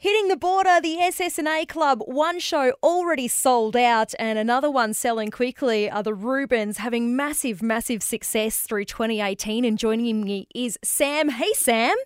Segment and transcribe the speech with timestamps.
[0.00, 5.28] Hitting the border, the SS&A Club, one show already sold out and another one selling
[5.28, 9.64] quickly are the Rubens having massive, massive success through 2018.
[9.64, 11.30] And joining me is Sam.
[11.30, 11.96] Hey, Sam.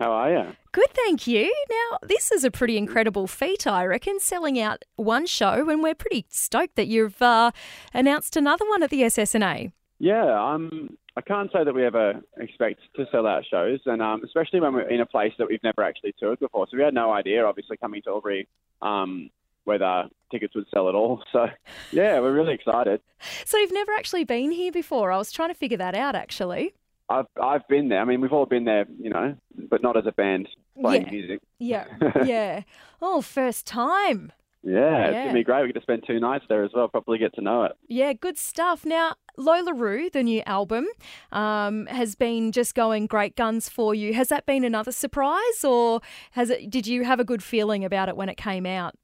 [0.00, 0.56] How are you?
[0.72, 1.54] Good, thank you.
[1.70, 5.94] Now, this is a pretty incredible feat, I reckon, selling out one show, and we're
[5.94, 7.52] pretty stoked that you've uh,
[7.94, 9.70] announced another one at the SS&A.
[10.00, 14.22] Yeah, I'm I can't say that we ever expect to sell out shows, and um,
[14.24, 16.68] especially when we're in a place that we've never actually toured before.
[16.70, 18.46] So we had no idea, obviously, coming to Albury,
[18.82, 19.28] um,
[19.64, 21.24] whether tickets would sell at all.
[21.32, 21.48] So
[21.90, 23.00] yeah, we're really excited.
[23.44, 25.10] So you've never actually been here before.
[25.10, 26.74] I was trying to figure that out, actually.
[27.08, 28.00] I've I've been there.
[28.00, 29.34] I mean, we've all been there, you know,
[29.68, 30.48] but not as a band
[30.80, 31.10] playing yeah.
[31.10, 31.40] music.
[31.58, 31.84] Yeah,
[32.24, 32.62] yeah.
[33.02, 34.30] Oh, first time.
[34.62, 35.62] Yeah, it's gonna be great.
[35.62, 36.88] We get to spend two nights there as well.
[36.88, 37.72] Probably get to know it.
[37.88, 38.84] Yeah, good stuff.
[38.84, 40.86] Now, Lo La Ru, the new album,
[41.30, 44.14] um, has been just going great guns for you.
[44.14, 46.00] Has that been another surprise, or
[46.32, 46.70] has it?
[46.70, 48.94] Did you have a good feeling about it when it came out?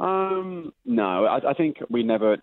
[0.00, 2.36] Um, no, I, I think we never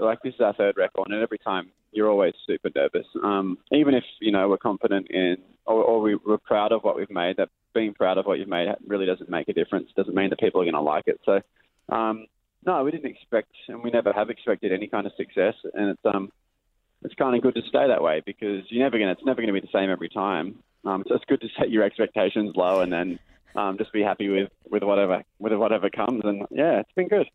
[0.00, 3.06] like this is our third record, and every time you're always super nervous.
[3.22, 5.36] Um, even if you know we're confident in
[5.66, 8.48] or, or we, we're proud of what we've made, that being proud of what you've
[8.48, 9.88] made really doesn't make a difference.
[9.96, 11.20] Doesn't mean that people are going to like it.
[11.24, 11.40] So,
[11.88, 12.26] um,
[12.64, 16.02] no, we didn't expect, and we never have expected any kind of success, and it's
[16.04, 16.32] um,
[17.02, 19.52] it's kind of good to stay that way because you're never gonna, it's never going
[19.54, 20.58] to be the same every time.
[20.84, 23.18] Um, so it's good to set your expectations low and then.
[23.54, 27.26] Um, just be happy with, with whatever with whatever comes, and yeah, it's been good.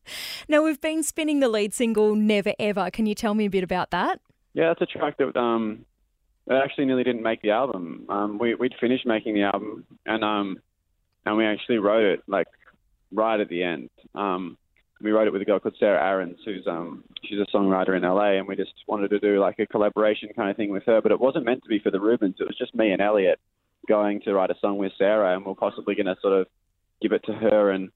[0.47, 3.63] Now we've been spinning the lead single "Never Ever." Can you tell me a bit
[3.63, 4.21] about that?
[4.53, 5.83] Yeah, that's a track that um,
[6.45, 8.05] that actually nearly didn't make the album.
[8.07, 10.59] Um, we we'd finished making the album, and um,
[11.25, 12.47] and we actually wrote it like
[13.11, 13.89] right at the end.
[14.15, 14.57] Um,
[15.01, 18.03] we wrote it with a girl called Sarah Aarons, who's um, she's a songwriter in
[18.03, 21.01] LA, and we just wanted to do like a collaboration kind of thing with her.
[21.01, 22.35] But it wasn't meant to be for the Rubens.
[22.39, 23.39] It was just me and Elliot
[23.87, 26.47] going to write a song with Sarah, and we're possibly going to sort of
[27.01, 27.89] give it to her, and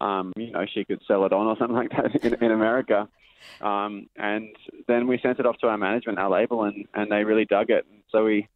[0.00, 3.08] um, you know she could sell it on or something like that in, in America.
[3.60, 4.54] Um, and
[4.86, 7.70] then we sent it off to our management, our label, and, and they really dug
[7.70, 7.84] it.
[7.90, 8.48] And so we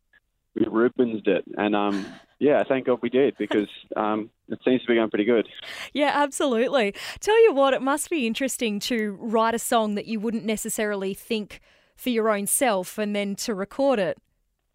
[0.57, 2.07] we Rubensed it, and um,
[2.39, 5.49] yeah, thank God we did because um, it seems to be going pretty good.
[5.93, 6.95] Yeah, absolutely.
[7.21, 11.15] Tell you what, it must be interesting to write a song that you wouldn't necessarily
[11.15, 11.61] think
[11.95, 14.19] for your own self, and then to record it.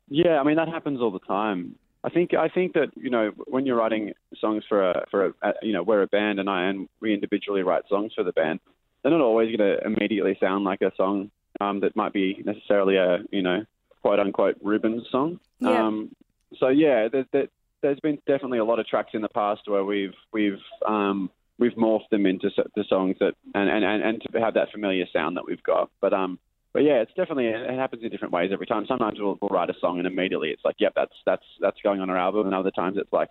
[0.07, 1.75] Yeah, I mean that happens all the time.
[2.03, 5.33] I think I think that you know when you're writing songs for a for a,
[5.41, 8.31] a you know we're a band and I and we individually write songs for the
[8.31, 8.59] band.
[9.01, 12.97] They're not always going to immediately sound like a song um, that might be necessarily
[12.97, 13.65] a you know
[14.01, 15.39] quote unquote Rubens song.
[15.61, 15.87] Yeah.
[15.87, 16.15] Um,
[16.59, 17.47] so yeah, there, there,
[17.81, 21.73] there's been definitely a lot of tracks in the past where we've we've um, we've
[21.73, 25.37] morphed them into the songs that and, and, and, and to have that familiar sound
[25.37, 25.89] that we've got.
[26.01, 26.39] But um,
[26.73, 28.85] but yeah, it's definitely it happens in different ways every time.
[28.87, 32.01] Sometimes we'll, we'll write a song and immediately it's like, yep, that's that's that's going
[32.01, 33.29] on our album, and other times it's like,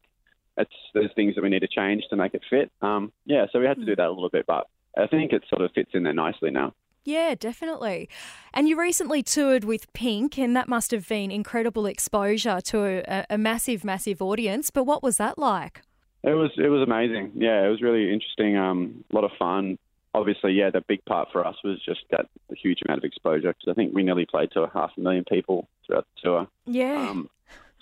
[0.57, 2.71] it's there's things that we need to change to make it fit.
[2.83, 4.67] Um, yeah, so we had to do that a little bit, but
[4.97, 6.75] I think it sort of fits in there nicely now.
[7.05, 8.09] Yeah, definitely.
[8.53, 13.27] And you recently toured with Pink, and that must have been incredible exposure to a,
[13.31, 14.71] a massive, massive audience.
[14.71, 15.83] But what was that like?
[16.23, 17.33] It was it was amazing.
[17.35, 18.57] Yeah, it was really interesting.
[18.57, 19.79] Um, a lot of fun.
[20.13, 23.71] Obviously, yeah, the big part for us was just that huge amount of exposure because
[23.71, 26.49] I think we nearly played to a half a million people throughout the tour.
[26.67, 27.09] Yeah.
[27.09, 27.31] Um,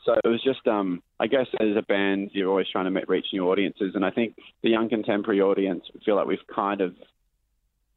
[0.04, 3.26] so it was just, um, I guess, as a band, you're always trying to reach
[3.32, 6.94] new audiences, and I think the young contemporary audience feel like we've kind of,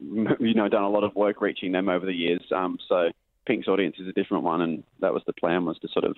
[0.00, 2.42] you know, done a lot of work reaching them over the years.
[2.54, 3.10] Um, so
[3.46, 6.16] Pink's audience is a different one, and that was the plan was to sort of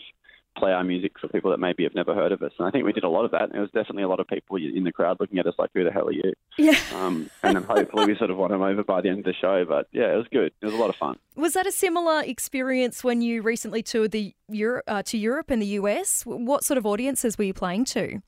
[0.57, 2.53] play our music for people that maybe have never heard of us.
[2.59, 3.51] And I think we did a lot of that.
[3.51, 5.85] There was definitely a lot of people in the crowd looking at us like, "Who
[5.85, 6.79] the hell are you?" yeah.
[6.95, 9.35] Um, and then hopefully we sort of won them over by the end of the
[9.35, 9.65] show.
[9.65, 10.53] But yeah, it was good.
[10.61, 11.17] It was a lot of fun.
[11.35, 15.61] Was that a similar experience when you recently toured the Euro- uh, to Europe and
[15.61, 16.23] the US?
[16.25, 18.23] What sort of audiences were you playing to?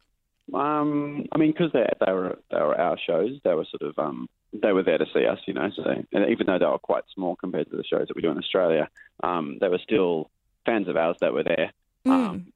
[0.53, 3.99] Um, I mean, because they they were they were our shows, they were sort of
[3.99, 5.71] um, they were there to see us, you know.
[5.75, 8.31] So and even though they were quite small compared to the shows that we do
[8.31, 8.89] in Australia,
[9.23, 10.31] um, they were still
[10.65, 11.73] fans of ours that were there.
[12.05, 12.53] Um,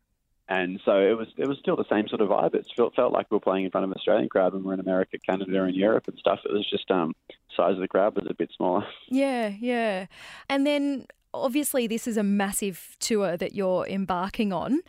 [0.51, 2.55] and so it was it was still the same sort of vibe.
[2.55, 4.67] It felt felt like we were playing in front of an Australian crowd when we
[4.69, 6.41] were in America, Canada, and Europe and stuff.
[6.45, 7.15] It was just um,
[7.57, 8.85] size of the crowd was a bit smaller.
[9.09, 10.07] Yeah, yeah.
[10.49, 14.81] And then obviously, this is a massive tour that you're embarking on.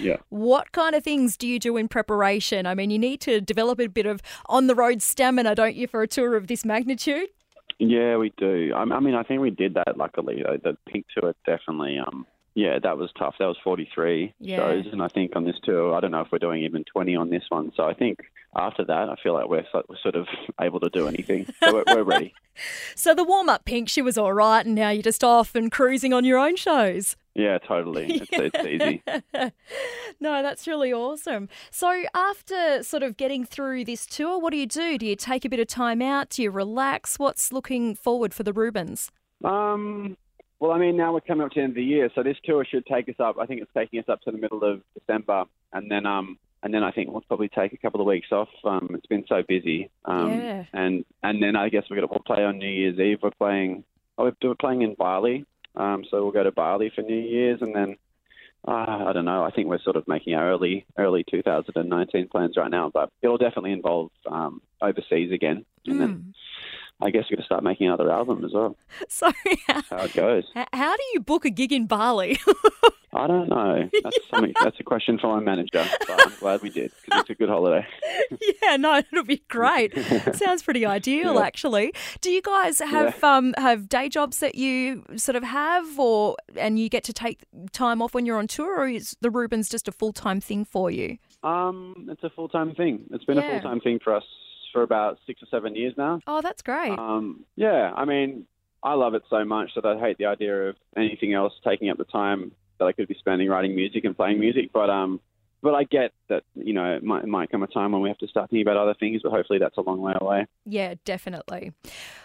[0.00, 0.16] Yeah.
[0.28, 2.66] What kind of things do you do in preparation?
[2.66, 5.86] I mean, you need to develop a bit of on the road stamina, don't you,
[5.86, 7.28] for a tour of this magnitude?
[7.78, 8.72] Yeah, we do.
[8.74, 9.96] I, I mean, I think we did that.
[9.96, 11.98] Luckily, the Pink tour definitely.
[11.98, 13.36] Um, yeah, that was tough.
[13.38, 14.56] That was 43 Yeah.
[14.56, 17.16] shows, and I think on this tour, I don't know if we're doing even 20
[17.16, 17.72] on this one.
[17.76, 18.18] So I think
[18.54, 20.26] after that, I feel like we're, we're sort of
[20.60, 21.46] able to do anything.
[21.64, 22.34] So we're, we're ready.
[22.94, 25.72] So the warm up pink, she was all right, and now you're just off and
[25.72, 27.16] cruising on your own shows.
[27.34, 28.22] Yeah, totally.
[28.32, 29.02] It's, it's easy.
[30.20, 31.48] no, that's really awesome.
[31.70, 34.98] So, after sort of getting through this tour, what do you do?
[34.98, 36.30] Do you take a bit of time out?
[36.30, 37.18] Do you relax?
[37.18, 39.10] What's looking forward for the Rubens?
[39.44, 40.16] Um,
[40.60, 42.36] well, I mean, now we're coming up to the end of the year, so this
[42.44, 43.36] tour should take us up.
[43.40, 46.72] I think it's taking us up to the middle of December, and then um, and
[46.72, 48.48] then I think we'll probably take a couple of weeks off.
[48.64, 49.90] Um, it's been so busy.
[50.04, 50.64] Um, yeah.
[50.72, 53.18] And and then I guess we're gonna we'll play on New Year's Eve.
[53.22, 53.84] We're playing.
[54.18, 55.46] Oh, we're playing in Bali.
[55.74, 57.96] Um, so we'll go to Bali for New Year's, and then
[58.66, 59.42] uh, I don't know.
[59.42, 63.38] I think we're sort of making our early early 2019 plans right now, but it'll
[63.38, 65.98] definitely involve um, overseas again, and mm.
[65.98, 67.04] then hmm.
[67.04, 68.76] I guess we're going to start making another album as well.
[69.08, 69.32] So
[69.66, 70.44] how, how it goes.
[70.72, 72.38] How do you book a gig in Bali?
[73.14, 73.90] I don't know.
[74.02, 74.54] That's something.
[74.62, 75.84] That's a question for my manager.
[76.06, 77.86] But I'm glad we did because it's a good holiday.
[78.62, 79.92] yeah, no, it'll be great.
[80.34, 81.42] Sounds pretty ideal, yeah.
[81.42, 81.92] actually.
[82.22, 83.36] Do you guys have yeah.
[83.36, 87.44] um have day jobs that you sort of have, or and you get to take
[87.72, 90.64] time off when you're on tour, or is the Rubens just a full time thing
[90.64, 91.18] for you?
[91.42, 93.04] Um, it's a full time thing.
[93.10, 93.44] It's been yeah.
[93.44, 94.24] a full time thing for us
[94.72, 96.20] for about six or seven years now.
[96.26, 96.98] Oh, that's great.
[96.98, 98.46] Um, yeah, I mean,
[98.82, 101.98] I love it so much that I hate the idea of anything else taking up
[101.98, 104.70] the time that I could be spending writing music and playing music.
[104.72, 105.20] But um,
[105.62, 108.08] but I get that you know it might, it might come a time when we
[108.08, 109.22] have to start thinking about other things.
[109.22, 110.46] But hopefully that's a long way away.
[110.66, 111.72] Yeah, definitely.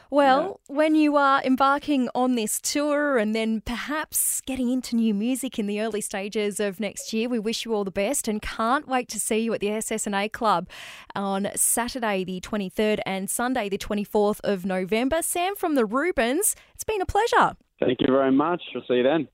[0.10, 0.76] Well, yeah.
[0.76, 5.68] when you are embarking on this tour and then perhaps getting into new music in
[5.68, 9.10] the early stages of next year, we wish you all the best and can't wait
[9.10, 10.70] to see you at the SS&A Club
[11.14, 15.22] on Saturday the 23rd and Sunday the 24th of November.
[15.22, 17.58] Sam from the Rubens, it's been a pleasure.
[17.80, 18.62] Thank you very much.
[18.74, 19.28] We'll see you then.